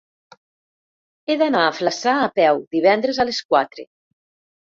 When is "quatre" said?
3.53-3.87